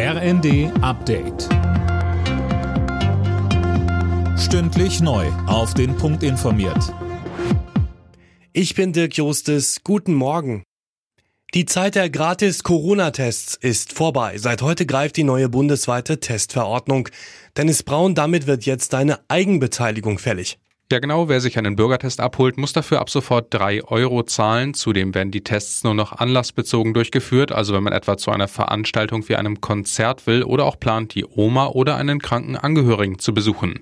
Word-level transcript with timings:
RND 0.00 0.70
Update. 0.80 1.48
Stündlich 4.38 5.00
neu. 5.00 5.26
Auf 5.48 5.74
den 5.74 5.96
Punkt 5.96 6.22
informiert. 6.22 6.94
Ich 8.52 8.76
bin 8.76 8.92
Dirk 8.92 9.16
Jostes. 9.16 9.80
Guten 9.82 10.14
Morgen. 10.14 10.62
Die 11.52 11.66
Zeit 11.66 11.96
der 11.96 12.10
Gratis-Corona-Tests 12.10 13.56
ist 13.56 13.92
vorbei. 13.92 14.38
Seit 14.38 14.62
heute 14.62 14.86
greift 14.86 15.16
die 15.16 15.24
neue 15.24 15.48
bundesweite 15.48 16.20
Testverordnung. 16.20 17.08
Dennis 17.56 17.82
Braun, 17.82 18.14
damit 18.14 18.46
wird 18.46 18.66
jetzt 18.66 18.94
eine 18.94 19.18
Eigenbeteiligung 19.26 20.20
fällig. 20.20 20.60
Ja, 20.90 21.00
genau. 21.00 21.28
Wer 21.28 21.42
sich 21.42 21.58
einen 21.58 21.76
Bürgertest 21.76 22.18
abholt, 22.18 22.56
muss 22.56 22.72
dafür 22.72 23.00
ab 23.00 23.10
sofort 23.10 23.52
drei 23.52 23.84
Euro 23.84 24.22
zahlen. 24.22 24.72
Zudem 24.72 25.14
werden 25.14 25.30
die 25.30 25.42
Tests 25.42 25.84
nur 25.84 25.92
noch 25.92 26.12
anlassbezogen 26.12 26.94
durchgeführt. 26.94 27.52
Also 27.52 27.74
wenn 27.74 27.82
man 27.82 27.92
etwa 27.92 28.16
zu 28.16 28.30
einer 28.30 28.48
Veranstaltung 28.48 29.28
wie 29.28 29.36
einem 29.36 29.60
Konzert 29.60 30.26
will 30.26 30.42
oder 30.42 30.64
auch 30.64 30.80
plant, 30.80 31.14
die 31.14 31.26
Oma 31.26 31.66
oder 31.66 31.96
einen 31.96 32.20
kranken 32.20 32.56
Angehörigen 32.56 33.18
zu 33.18 33.34
besuchen. 33.34 33.80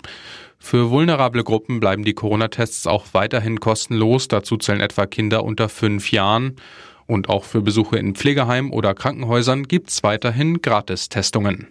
Für 0.59 0.91
vulnerable 0.91 1.45
Gruppen 1.45 1.79
bleiben 1.79 2.05
die 2.05 2.15
Corona-Tests 2.15 2.89
auch 2.89 3.07
weiterhin 3.13 3.61
kostenlos. 3.61 4.27
Dazu 4.27 4.57
zählen 4.57 4.81
etwa 4.81 5.07
Kinder 5.07 5.45
unter 5.45 5.69
fünf 5.69 6.11
Jahren. 6.11 6.57
Und 7.07 7.29
auch 7.29 7.45
für 7.45 7.61
Besuche 7.61 7.99
in 7.99 8.17
Pflegeheimen 8.17 8.73
oder 8.73 8.95
Krankenhäusern 8.95 9.69
gibt's 9.69 10.03
weiterhin 10.03 10.61
Gratistestungen. 10.61 11.69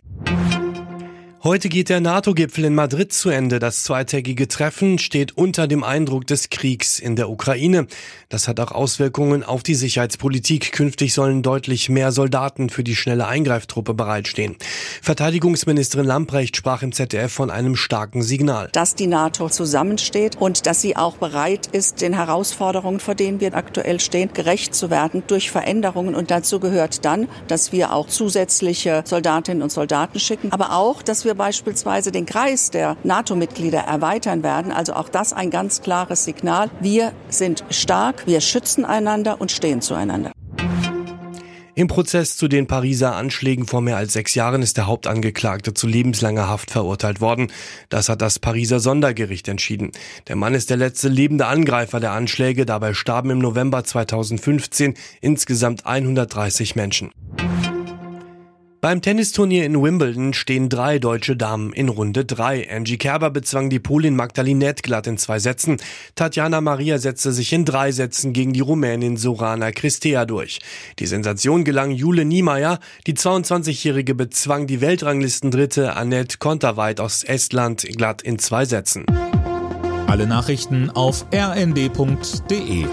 Heute 1.46 1.70
geht 1.70 1.90
der 1.90 2.02
NATO-Gipfel 2.02 2.66
in 2.66 2.74
Madrid 2.74 3.14
zu 3.14 3.30
Ende. 3.30 3.60
Das 3.60 3.84
zweitägige 3.84 4.48
Treffen 4.48 4.98
steht 4.98 5.38
unter 5.38 5.68
dem 5.68 5.84
Eindruck 5.84 6.26
des 6.26 6.50
Kriegs 6.50 6.98
in 6.98 7.16
der 7.16 7.30
Ukraine. 7.30 7.86
Das 8.30 8.48
hat 8.48 8.60
auch 8.60 8.72
Auswirkungen 8.72 9.44
auf 9.44 9.62
die 9.62 9.76
Sicherheitspolitik. 9.76 10.72
Künftig 10.72 11.14
sollen 11.14 11.44
deutlich 11.44 11.88
mehr 11.88 12.12
Soldaten 12.12 12.72
für 12.72 12.84
die 12.84 12.96
schnelle 12.96 13.28
Eingreiftruppe 13.28 13.94
bereitstehen. 13.94 14.56
Verteidigungsministerin 15.04 16.08
Lamprecht 16.08 16.58
sprach 16.58 16.82
im 16.82 16.94
ZDF 16.94 17.32
von 17.32 17.52
einem 17.52 17.76
starken 17.76 18.24
Signal. 18.24 18.70
Dass 18.72 18.96
die 18.96 19.06
NATO 19.06 19.48
zusammensteht 19.48 20.38
und 20.38 20.66
dass 20.66 20.82
sie 20.82 20.98
auch 20.98 21.18
bereit 21.18 21.68
ist, 21.68 22.02
den 22.02 22.14
Herausforderungen, 22.14 23.00
vor 23.00 23.14
denen 23.14 23.40
wir 23.40 23.54
aktuell 23.54 24.00
stehen, 24.00 24.32
gerecht 24.34 24.74
zu 24.74 24.90
werden 24.90 25.22
durch 25.28 25.52
Veränderungen. 25.52 26.16
Und 26.16 26.32
dazu 26.32 26.60
gehört 26.60 27.06
dann, 27.06 27.28
dass 27.48 27.72
wir 27.72 27.94
auch 27.94 28.08
zusätzliche 28.08 29.04
Soldatinnen 29.06 29.62
und 29.62 29.72
Soldaten 29.72 30.20
schicken, 30.20 30.52
aber 30.52 30.74
auch, 30.74 31.04
dass 31.04 31.24
wir 31.24 31.35
beispielsweise 31.36 32.12
den 32.12 32.26
Kreis 32.26 32.72
der 32.72 32.98
NATO-Mitglieder 33.04 33.80
erweitern 33.80 34.44
werden. 34.44 34.72
Also 34.72 34.94
auch 34.94 35.10
das 35.10 35.34
ein 35.34 35.52
ganz 35.52 35.82
klares 35.82 36.26
Signal. 36.26 36.70
Wir 36.80 37.12
sind 37.30 37.64
stark, 37.70 38.26
wir 38.26 38.42
schützen 38.42 38.86
einander 38.86 39.40
und 39.40 39.52
stehen 39.52 39.82
zueinander. 39.82 40.32
Im 41.78 41.90
Prozess 41.90 42.38
zu 42.38 42.48
den 42.48 42.68
Pariser 42.68 43.18
Anschlägen 43.18 43.68
vor 43.68 43.82
mehr 43.82 43.98
als 43.98 44.14
sechs 44.14 44.34
Jahren 44.34 44.62
ist 44.62 44.78
der 44.78 44.88
Hauptangeklagte 44.88 45.74
zu 45.74 45.88
lebenslanger 45.88 46.48
Haft 46.48 46.72
verurteilt 46.72 47.20
worden. 47.20 47.52
Das 47.90 48.08
hat 48.08 48.22
das 48.22 48.40
Pariser 48.40 48.80
Sondergericht 48.80 49.50
entschieden. 49.50 49.92
Der 50.30 50.38
Mann 50.38 50.54
ist 50.54 50.70
der 50.70 50.78
letzte 50.78 51.10
lebende 51.10 51.48
Angreifer 51.48 52.00
der 52.00 52.14
Anschläge. 52.14 52.66
Dabei 52.66 52.94
starben 52.94 53.30
im 53.30 53.40
November 53.40 53.84
2015 53.84 54.94
insgesamt 55.20 55.86
130 55.86 56.78
Menschen. 56.78 57.12
Beim 58.86 59.02
Tennisturnier 59.02 59.66
in 59.66 59.82
Wimbledon 59.82 60.36
stehen 60.36 60.70
drei 60.70 61.00
deutsche 61.00 61.36
Damen 61.36 61.74
in 61.74 61.90
Runde 61.90 62.24
drei. 62.24 62.70
Angie 62.72 63.00
Kerber 63.00 63.32
bezwang 63.32 63.72
die 63.72 63.80
Polin 63.80 64.16
Magdalinette 64.16 64.84
glatt 64.84 65.08
in 65.08 65.18
zwei 65.18 65.40
Sätzen. 65.40 65.78
Tatjana 66.14 66.62
Maria 66.62 67.00
setzte 67.00 67.32
sich 67.32 67.52
in 67.52 67.66
drei 67.66 67.92
Sätzen 67.92 68.32
gegen 68.32 68.54
die 68.54 68.60
Rumänin 68.60 69.18
Sorana 69.18 69.72
Cristea 69.72 70.26
durch. 70.26 70.60
Die 71.00 71.08
Sensation 71.08 71.64
gelang 71.64 71.90
Jule 71.90 72.26
Niemeyer. 72.26 72.78
Die 73.08 73.16
22-Jährige 73.16 74.14
bezwang 74.14 74.68
die 74.68 74.82
Weltranglistendritte 74.82 75.96
Annette 75.96 76.38
Konterweit 76.38 77.00
aus 77.00 77.24
Estland 77.24 77.88
glatt 77.98 78.22
in 78.22 78.38
zwei 78.38 78.66
Sätzen. 78.66 79.08
Alle 80.06 80.28
Nachrichten 80.28 80.92
auf 80.92 81.26
rnd.de 81.34 82.86